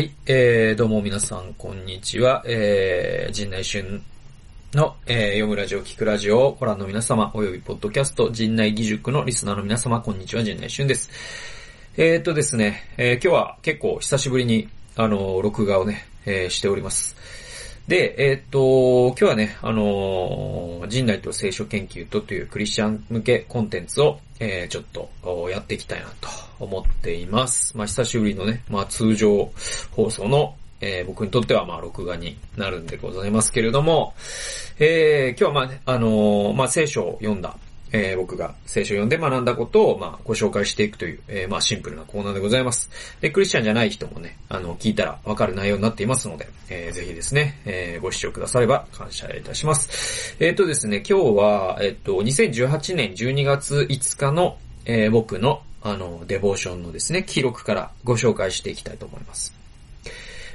[0.00, 2.42] はい、えー、どうも皆さん、こんにちは。
[2.46, 4.00] えー、陣内春
[4.72, 11.10] の、えー、読むラジオ、聞くラジオをご覧の皆様、およびポッドキャスト、陣内義塾のリスナーの皆様、こんにちは、陣内春です。
[11.98, 17.14] えーとですね、えー、今日は結構久しぶりに、あの録画をね、えーしております。
[17.86, 27.76] で、えっ、と、今日はね、あのー、人類と聖書研究とというクリスチャン向けコンテンツを、えーちょっとやっていきたいなと思っています。
[27.76, 29.50] まあ、久しぶりのね、まあ、通常
[29.92, 34.14] 放送の、えー僕にとってはまあ、録画になるんでございますけれども、
[34.78, 37.56] えー今日はまあね、あのーまあ、聖書を読んだ、
[37.92, 42.90] えー僕が聖書を読んで学んだことを、まあ、ご紹介していくという、えーまあ、シンプルなコーナーでございます。
[43.20, 50.36] で、クリスチャンじゃない人もね、あの、聞いたらわかる内容になっていますので、えーぜひですね、えーご視聴くだされば感謝いたします。
[50.40, 59.59] えっ、とですね、今日は、えっ、と、2018年12月5日の、えー僕の、あの、デボーションのですね、記録からご紹介していきたいと思います。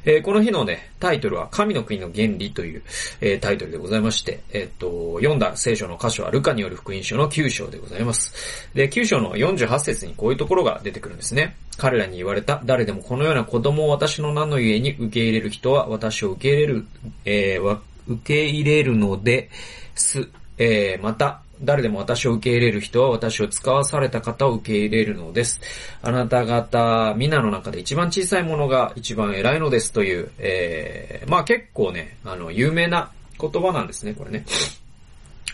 [0.06, 2.84] えーこの日のね、タイトルは、神の国の原理という、
[3.22, 8.70] えータイトルでございまして、えっ、と、読んだ聖書の箇所は、ルカによる福音書の9章でございます。
[8.76, 11.56] で、9章の48節にこういうところが出てくるんですね。
[11.78, 16.86] 彼らに言われた、誰でもこのような子供を私の名のゆえに受け入れる人は、私を受け入れる、
[17.26, 19.50] えー受け入れるので
[19.96, 20.30] す。
[20.60, 25.62] えーまた、誰でも私を受け入れる人は私を使わされた方を受け入れるのです。
[26.02, 34.46] あなた方、皆の中で一番小さいものが一番偉いのですという、えー、まあ結構ね、あの、有名な言葉なんですね、これね。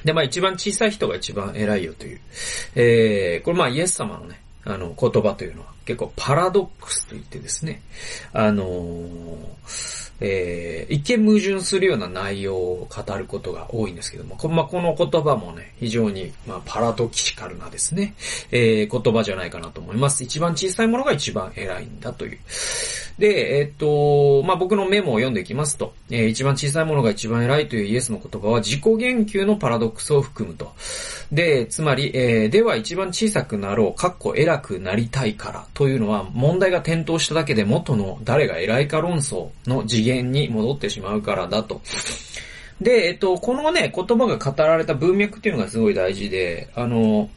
[0.04, 2.20] で、まあ一番小さい人が一番偉いよという。
[2.76, 7.82] えー、これまあイエス様のね、あの、言葉というのは結構パラドックスと言ってですね、
[8.34, 9.52] あのー
[10.22, 18.14] えー、一見矛盾するような内容を語ることが多いんですけども、こ,、まあ、この言葉もね、非常に、まあ、パラドキシカルなですね、
[18.52, 20.24] えー、言葉じゃないかなと思います。
[20.24, 22.38] 一番小さいものが一番偉いんだという。
[23.18, 30.72] で、えーっと、まあ、僕のメモを読んでいきますと、えー一番小さいものが一番偉いというイエスの言葉は自己言及のパラドックスを含むと。
[31.32, 41.82] で、つまり、えーでは一番小さくなろう、かっこ偉くなりたいからというのは問題が点灯しただけで元の誰が偉いか論争の次元に戻ってしまうからだと。
[42.82, 47.30] で、えっと、このね、言葉が語られた文脈っていうのがすごい大事で、あの、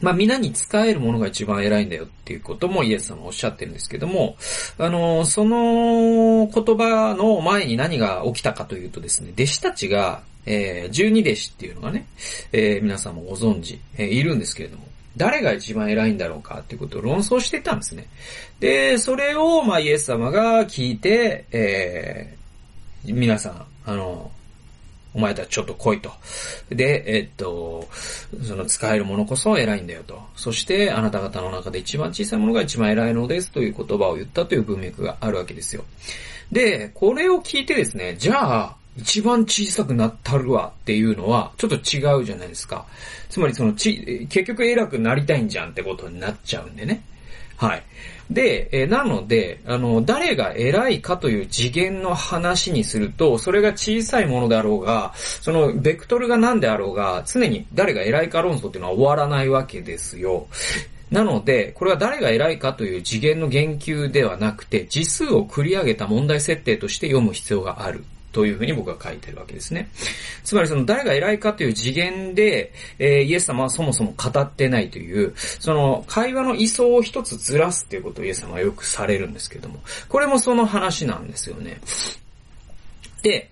[0.00, 4.36] まあ、皆に使えるものが一番偉いんだよっていうこともイエス様おっしゃってるんですけども、
[4.78, 12.06] あの、その言葉の前に何が起きたかというとですね、弟子たちが、えー、十二弟子っていうのがね、
[12.52, 14.84] えー皆さんもご存知、えーいるんですけれども、
[15.18, 18.06] 誰が一番偉いんだろうかっていうことを論争してたんですね。
[18.60, 22.38] で、それを、まあ、イエス様が聞いて、えー
[23.04, 24.30] 皆さん、あの、
[25.14, 26.12] お前たちちょっと来いと。
[26.68, 27.88] で、えっと、
[28.44, 30.20] その使えるものこそ偉いんだよと。
[30.36, 35.84] そして、あなた方の中で一番小さいものが一番偉いのですという言葉を言ったという文脈があるわけですよ。
[36.52, 42.84] で、これを聞いてですね、じゃあ、一番小さくなったるわっていうのは、ちょっと違うじゃないですか。
[43.30, 47.02] つまりそのち、結局偉くなりたいんじゃんってことになっちゃうんでね。
[47.56, 47.82] はい。
[48.30, 60.46] で、えなので、あの、誰が偉いかという次元の話にすると、それが小さいものであろうが、その、ベクトルが何であろうが、常に誰が偉いか論争っていうのは終わらないわけですよ。
[61.10, 68.04] なので、これは誰が偉いかという次元の言及ではなくて、字数を繰り上げた問題設定として読む必要がある。
[68.38, 69.88] というふうに僕は書いてるわけですね。
[70.44, 81.80] つまりその誰が偉いかという次元で、えーイエス様はそもそも語ってないという、その会話の位相を一つずらすっていうことをイエス様はよくされるんですけども、これもその話なんですよね。
[83.22, 83.50] で、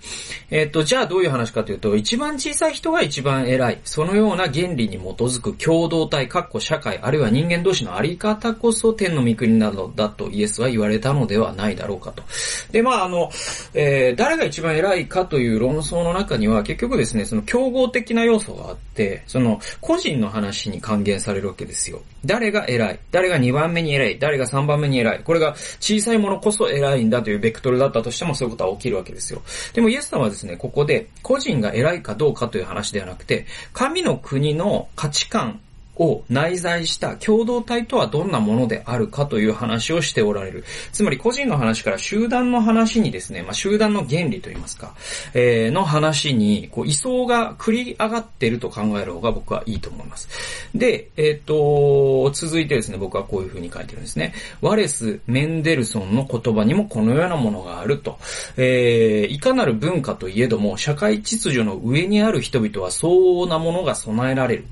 [0.50, 3.80] えっ、と、じゃあどういう話かというと、一番小さい人が一番偉い。
[3.84, 12.22] そのような原理に基づく共同体、かっこ社会、あるいは人間同士のあり方こそ天の御国なのだとイエスは言われたのではないだろうかと。
[12.70, 13.30] で、まあ、あの、
[13.74, 22.02] えー誰が一番偉いかという論争の中には、結局ですね、その競合的な要素があって、その、個人の話に還元されるわけですよ。
[22.26, 29.42] 誰が偉い誰が2番目に偉い誰が3番目に偉いこれが小さいものこそ偉いんだというベクトルだったとしてもそういうことは起きるわけですよ。
[29.72, 35.60] でもイエスさんはですね、ここで個人が偉いかどうかという話ではなくて、神の国の価値観
[35.96, 40.64] を内在した共同体とはどんなものであるかという話をしておられる。
[40.92, 44.94] つまり個人の話から集団の話にですね、まあ、集団の原理といいますか、
[45.34, 50.28] えーの話に、こう、位相が繰り上がっていると考える方が僕はいいと思います。
[50.74, 54.32] で、えっ、と、続いてですね、僕はこういう風に書いてるんですね。
[54.60, 58.18] ワレス・メンデルソンの言葉にもこのようなものがあると。
[58.56, 64.64] えーいかなる文化といえども、社会秩序の上にある人々は相応なものが備えられる。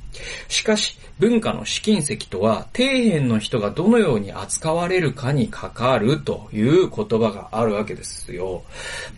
[0.48, 8.64] しかし、文化の試金石とは、底辺の人がどのように扱われるかにかかるという言葉があるわけですよ。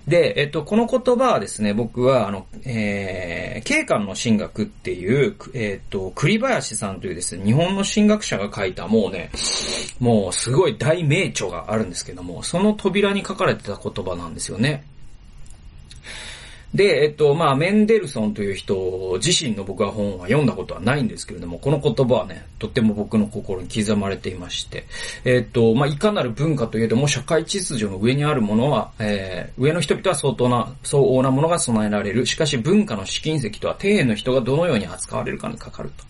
[0.06, 9.30] で、えっと、この言葉はですね、僕は、あの、えー、景観の神学っていう、えっと、栗林さんというですね、日本の神学者が書いたもうね、
[9.98, 14.84] もうすごい大名著があるんですけども、その扉に書かれてた言葉なんですよね。
[16.74, 24.84] で、えっと、まあ、メンデルソンという人自身の僕は本は読んだことはないんですけれども、この言葉はね、とっても僕の心に刻まれていまして、
[25.24, 32.26] えっと、まあ、いかなる文化といえども、社会秩序の上にあるものは、えー、上の人々は相当な、相応なものが備えられる。
[32.26, 36.04] しかし、文化の試金石とは、底辺の人がどのように扱われるかにかかると。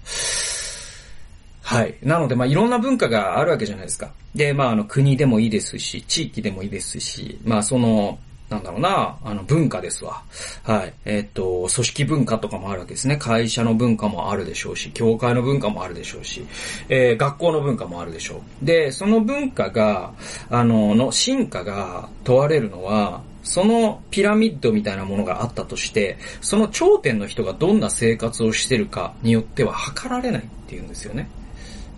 [1.62, 1.96] はい。
[2.02, 4.12] なので、まあ、いろんな文化があるわけじゃないですか。
[4.34, 8.18] で、まあ、あの、国でもいいですし、地域でもいいですし、まあ、その、
[8.48, 10.22] なんだろうな、あの文化ですわ。
[10.62, 10.94] はい。
[11.04, 13.16] えっ、と、組織文化とかもあるわけですね。
[13.16, 16.46] 会社の文化もあるでしょうし、教会の文化もあるでしょうし、
[16.88, 18.64] えー、学校の文化もあるでしょう。
[18.64, 20.12] で、その文化が、
[20.48, 31.28] あの、の進化が問われるのは、そのピラミッドみたいなものがあったとして、その頂点の人がどんな生活をしてるかによっては測られないっていうんですよね。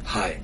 [0.04, 0.40] はい。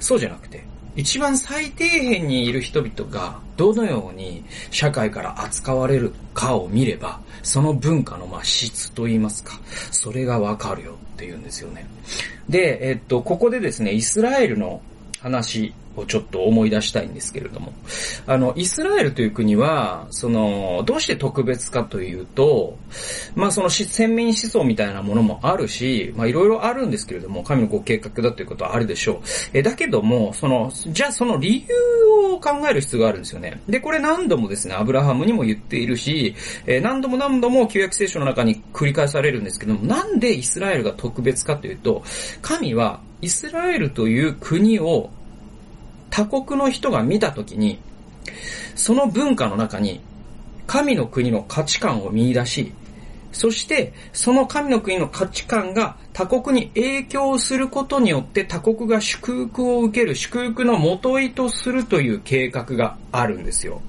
[0.00, 0.64] そうじゃなくて、
[0.98, 9.60] 一番最底辺にいる人々がどのように社会から扱われるかを見れば、その文化のま質といいますか、
[9.92, 11.86] それがわかるよっていうんですよね。
[12.48, 14.82] で、えっと、ここでですね、イスラエルの
[15.20, 17.72] 話をちょっと思い出したいんですけれども、
[18.26, 22.78] あの、イスラエルという国は、その、どうして特別かというと、
[23.34, 29.16] まあその先民思想みたいなものもあるし、まあいろいろあるんですけれども、神のご計画だということはあるでしょう。
[29.52, 33.60] え、だけども、その、じゃあその理由を考える必要があるんですよね。
[33.68, 36.34] で、これ何度もですね、アブラハムにも言っているし、
[36.66, 42.02] え何度も何度も旧約聖書の中に繰り返されるんですけども、なんでイスラエルが特別かというと、
[42.42, 45.10] 神はイスラエルという国を
[46.18, 47.78] 他国の人が見たときに、
[48.74, 50.00] その文化の中に
[50.66, 52.72] 神の国の価値観を見出し、
[53.30, 63.80] そして、その神の国の価値観が他国に影響することによって他国が祝福を受ける祝福の元いとするという計画があるんですよ。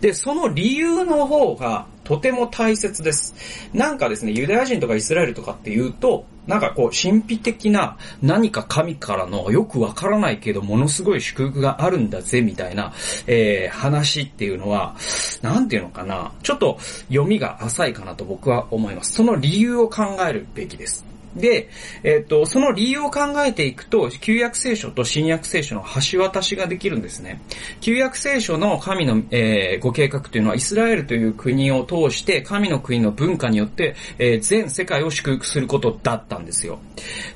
[0.00, 3.34] で、その理由の方がとても大切です。
[3.74, 12.94] なんかですね、ユダヤ人とかイスラエルとかっていうと、なんかこう、神秘的な何か神からのよくわからないけど、ものすごい祝福があるんだぜ、みたいな、
[13.26, 14.96] えー、話っていうのは、
[15.42, 16.78] なんていうのかな、ちょっと
[17.08, 19.12] 読みが浅いかなと僕は思います。
[19.12, 21.04] その理由を考えるべきです。
[21.38, 21.68] で、
[22.02, 27.40] えっ、と、その理由を考えていくと、旧約聖書と新約聖書の橋渡しができるんですね。
[27.80, 36.80] 旧約聖書の神の、えー、ご計画というのは、イスラエルという国を通して、神の国の文化によって、えー、全世界を祝福することだったんですよ。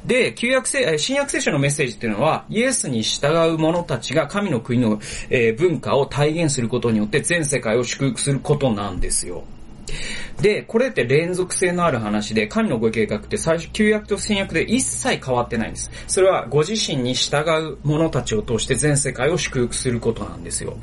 [0.04, 5.00] で、旧約聖、新約聖書のメッセージっていうのは、イエスに従う者たちが神の国の、
[5.30, 9.44] えー、文化を体現することによって、全世界を祝福することなんですよ。
[10.40, 15.90] で、これって連続性のある話で、神のご計画って最初、旧約と新約で一切変わってないんです。
[16.06, 20.76] それはご自身に従う者たちを通して全世界を祝福することなんですよ。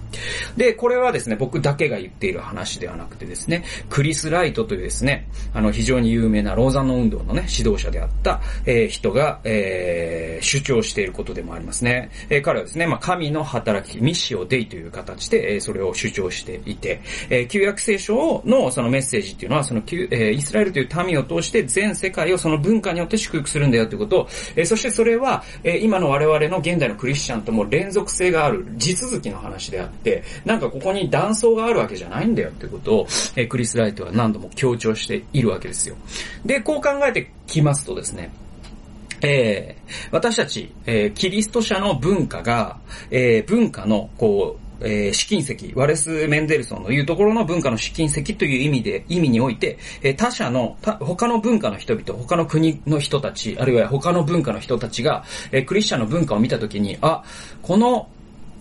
[0.57, 12.11] で、これはですね、僕だけが言っている話ではなくてですね、クリス・ライトというですね、あの、非常に有名なローザンノ運動のね、指導者であった、えー、人が、えー、主張していることでもありますね。
[12.29, 19.81] えー、彼はですね、まあ、神の働き、ミッシオデイという形で、えー、それを主張していて、えー、旧約聖書のそのメッセージっていうのは、その、
[20.11, 24.27] え、イスラエルという民を通して全世界をその文化によって祝福するんだよということを、
[24.57, 35.95] え、そしてそれは、え、今の我々の現代のクリスチャンとも連続性がある地続きの話であって、なんかここに断層があるわけじゃないんだよということを、え、クリスライトは何度も強調しているわけですよ。
[36.45, 38.33] で、こう考えてきますとですね、
[39.21, 42.77] えー、私たち、えー、キリスト者の文化が、
[43.09, 57.23] えー、文化の、こう、えー、試金石、ワレス・メンデルソンの言うところの文化の試金石という意味で、意味において、えー、他者の、他の文化の人々、他の国の人たち、あるいは他の文化の人たちが、えー、クリスチャンの文化を見たときに、あ、
[57.61, 58.09] この、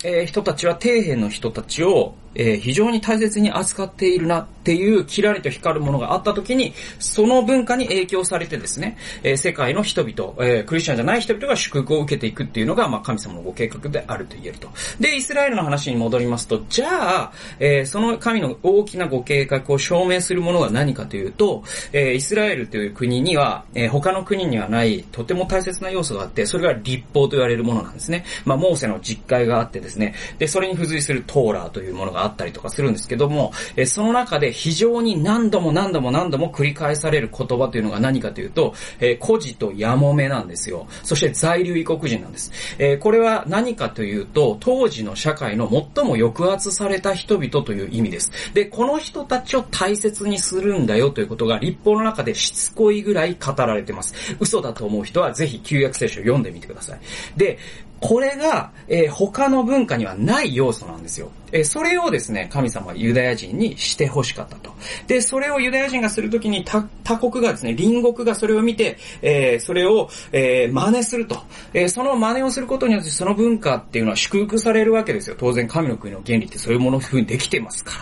[0.05, 14.69] えー、人たちは底辺の人たちを、えー、非常に大切に扱っているなっていうキラリと光るものがあった時に、その文化に影響されてですね、えー、世界の人々、えー、クリスチャンじゃない人々が祝福を受けていくっていうのが、まあ、神様のご計画であると言えると。
[15.01, 28.25] で、イスラエルの話に戻りますと、じゃあ、えー、その神の大きなご計画を証明するものが何かというと、えー、イスラエルという国には、えー、他の国にはない、とても大切な要素があって、それが立法と言われるものなんですね。
[28.45, 40.87] まあ、モーセの実会があってですね、で、それに付随するトーラーというものがあったりとかするんですけども、えその中で非常に何度も何度も何度も繰り返される言葉というのが何かというと、え孤児とやもめなんですよ。
[41.03, 42.53] そして在留異国人なんです。
[42.79, 48.33] えこれは何かというと、当時の社会の最も抑圧された人々という意味です。
[48.55, 54.15] で、この人たちを大切にするんだよということが立法の中でしつこいぐらい語られてます。
[54.41, 56.99] 嘘だと思う人はぜひ旧約聖書を読んでみてください。
[57.37, 57.59] で、
[58.01, 61.31] これが、えー、他の文化にはない要素なんですよ。
[61.53, 64.75] え、それをですね、神様はユダヤ人にして欲しかったと。
[65.07, 66.83] で、それをユダヤ人がするときに他
[67.19, 71.39] 国がですね、隣国がそれを見て、えー、それを、えー、真似すると。
[71.73, 75.37] えー、その真似をすることによってその文化っていうのは祝福されるわけですよ。
[75.39, 77.93] 当然神の国の原理ってそういうもの風にできてますか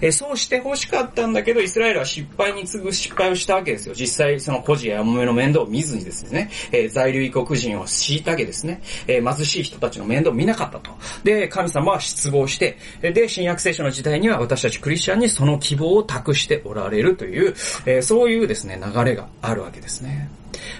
[0.00, 0.08] ら。
[0.08, 3.94] え、そうして欲しかったんだけど、イスラエルは失敗に次ぐ失敗をしたわけですよ。
[3.94, 10.90] 実際その孤児ややもめの面倒を見ずにですね、え、在留異国人を虐げですね、え、貧しい人たちの面倒を見なかったと。
[11.24, 17.54] で、神様は失望して、で、新約聖書の時代には私たちクリスチャンにその希望を託しておられるという、
[17.86, 20.28] え、そういうですね、流れがあるわけですね。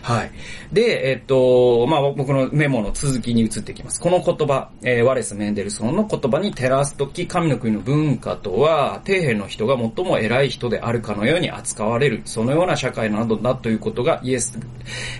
[0.03, 0.31] はい。
[0.73, 4.01] で、えっと、まあ、僕のメモの続きに移っていきます。
[4.01, 14.59] この言葉、えー、ワレス・メンデルソンの言葉に照らすとき、神の国の文化とは、底辺の人が最も偉い人であるかのように扱われる、そのような社会などだということがイエス、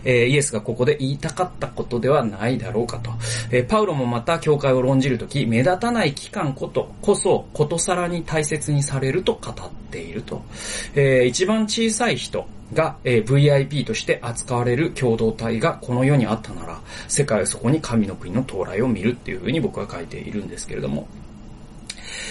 [0.05, 3.11] えー、イエスがここで言いたかったことではないだろうかと。
[3.51, 10.43] えー、パウロもまた教会を論じるとき、目立たない期間ことこそ、ことさらに大切にされると語っていると。
[10.95, 21.07] えー、一番小さい人、が、えー、VIP として扱われる共同体がこの世にあったなら、世界はそこに神の国の到来を見るっていうふうに僕は書いているんですけれども。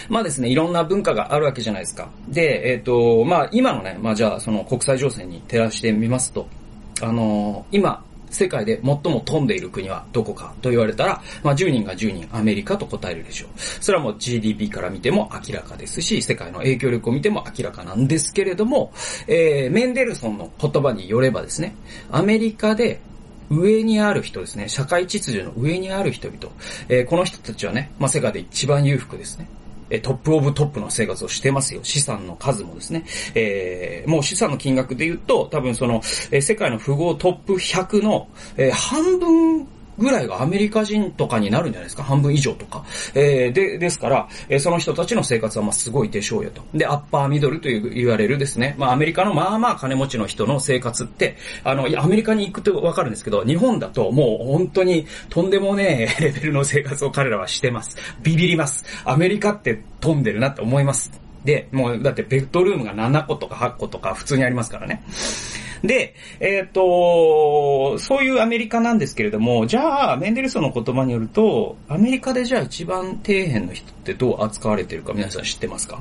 [0.09, 2.09] まあですね、いろんな文化があるわけじゃないですか。
[2.27, 6.47] で、えっ、ー、と、まあ今のね、まあじゃあその国際情勢に照らしてみますと、
[7.01, 13.49] あのー、今、世界で最も飛んでいる国はどこかと言われたら、まあ、10人が10人アメリカと答えるでしょう。
[13.57, 18.93] それはもう GDP から見ても明らかですし、世界の影響力を見ても明らかなんですけれども、
[19.27, 21.75] えー、メンデルソンの言葉によればですね、
[22.11, 23.01] アメリカで
[23.49, 26.39] 上にある人ですね、社会秩序の上にある人々、
[26.87, 29.47] えー、この人たちはね、まあ、世界で一番裕福ですね。
[29.91, 31.81] え top of top の生活をしてますよ。
[31.83, 33.03] 資産の数もですね。
[33.35, 39.67] えー、もう資産の金額で言うと、多分その、え、世界の富豪トップ100の、えー、半分
[39.97, 42.03] ぐらいがアメリカ人とかになるんじゃないですか？
[42.03, 42.83] 半分以上とか。
[43.13, 46.63] えー、で、ですから、えー、その人たちの生活はまあすごいでしょうよと。
[46.73, 48.75] で、 upper middle と言われるですね。
[48.77, 57.97] まあアメリカのまあまあ金持ちの人の生活って、あの、アメリカに行くとわかるんですけど、日本だともう本当にとんでもねえ レベルの生活を彼らはしてます。
[58.23, 58.85] ビビります。
[59.05, 61.11] アメリカって飛んでるなって思います。
[61.45, 65.03] で、もうだってベッドルームが7個とか8個とか普通にありますからね。
[65.83, 75.99] で、えっ、ー、と、そういうアメリカなんですけれども、じゃあ、メンデルソンの言葉によると、アメリカでじゃあ一番底辺の人ってどう扱われてるか皆さん知ってますか？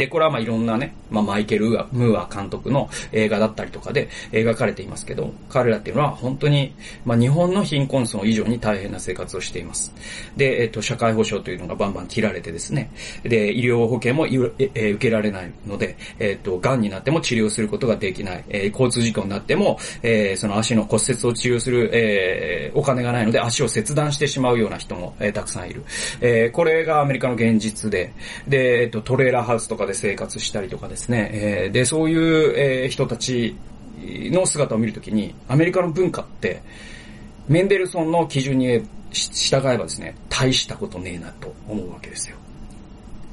[0.00, 9.92] で、これはまあいろんなね、まあマイケル・ムーア監督の映画だったりとかで描かれていますけど、彼らっていうのは本当に、まあ日本の貧困層以上に大変な生活をしています。
[10.38, 12.90] で、えっ、と、社会保障というのがバンバン切られてですね、
[13.24, 25.84] で、医療保険も、受けられないので、えっ、と、癌になっても治療することができない、えー、交通事故になっても、えー、その足の骨折を治療する、えー、お金がないので足を切断してしまうような人も、えー、たくさんいる。
[26.22, 28.14] えー、これがアメリカの現実で、
[28.48, 33.56] で、えっ、と、トレーラーハウスとかでで生活したりとかですね、えー、で、そういう、えー、人たち
[34.02, 36.62] の姿を見るときに、アメリカの文化って、
[37.48, 42.36] メンデルソンの基準に従えばですね、大したことねえなと思うわけですよ。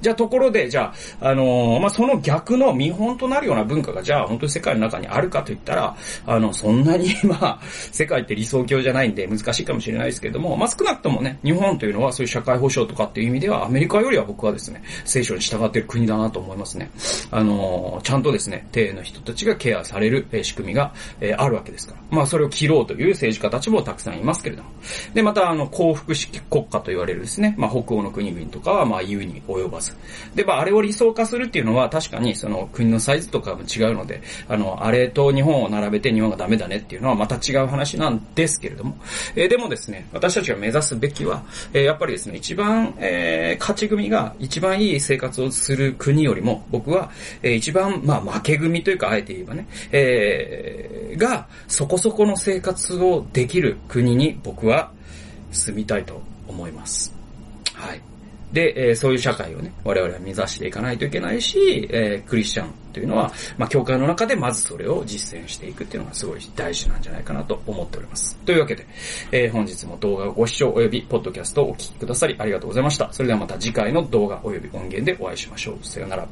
[0.08, 7.60] じゃあところで、じゃあ、あのー、まあ、その逆の見本となるような文化が、じゃあ本当に世界の中にあるかといったら、あの、そんなに、 まあ、
[7.92, 16.90] 世界って理想郷じゃないんで難しいかもしれないですけども、まあ、少なくともね、日本というのはそういう社会保障とかっていう意味では、アメリカよりは僕はですね、聖書に従っている国だなと思いますね。
[17.30, 22.02] あのー、ちゃんとですね、低の人たちがケアされる、え仕組みが、えー、あるわけですから。
[22.12, 24.70] まあ、それを切ろうという政治家たちもたくさんいますけれども。
[25.14, 29.97] で、また、あの、幸福式国家と言われるですね、まあ、北欧の国々とかは、まあ、言うに及ばず。
[30.36, 38.98] で、まあ、あれを理想化するっていうのは確かにその国のサイズとかも違うので、あの、あれと日本を並べて日本がダメだねっていうのはまた違う話なんですけれども、
[39.36, 47.12] えー、でもですね、私たちが目指すべきは、えー、やっぱりですね、一番、えー、勝ち組が一番いい生活をする国よりも、僕は、
[47.42, 54.92] えー、一番、まあ、負け組というか、あえて言えばね、えー、が、そこそこの生活をできる国に僕は
[55.52, 57.14] 住みたいと思います。
[57.74, 58.02] はい。
[58.52, 68.36] で、えー、そういう社会をね、我々は目指していかないといけないし、えー、クリスチャンというのは、まあ、教会の中でまずそれを実践していくっていうのがすごい大事なんじゃないかなと思っております。
[68.38, 68.88] というわけで、
[69.32, 73.12] えー、本日も動画をご視聴及びポッドキャストをお聴きくださりありがとうございました。
[73.12, 75.86] それではまた次回の動画及び音源でお会いしましょう。
[75.86, 76.28] さよなら。